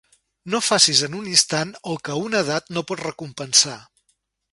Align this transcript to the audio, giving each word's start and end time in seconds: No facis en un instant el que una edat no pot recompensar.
No 0.51 0.59
facis 0.67 1.01
en 1.07 1.17
un 1.19 1.27
instant 1.33 1.73
el 1.91 1.99
que 2.09 2.15
una 2.21 2.41
edat 2.45 2.73
no 2.79 2.83
pot 2.93 3.05
recompensar. 3.09 3.77